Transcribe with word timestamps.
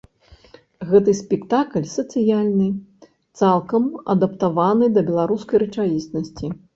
Гэта 0.91 1.13
спектакль 1.17 1.83
сацыяльны, 1.97 2.69
цалкам 3.41 3.83
адаптаваны 4.15 4.85
да 4.97 5.05
беларускай 5.11 5.57
рэчаіснасці. 5.65 6.51